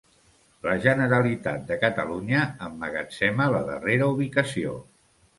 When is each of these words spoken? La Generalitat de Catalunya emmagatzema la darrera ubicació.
La 0.67 0.71
Generalitat 0.85 1.67
de 1.67 1.75
Catalunya 1.83 2.41
emmagatzema 2.67 3.49
la 3.57 3.61
darrera 3.67 4.09
ubicació. 4.15 4.73